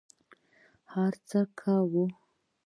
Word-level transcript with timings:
هر 0.93 1.13
څه 1.29 1.39
کوه. 1.59 2.05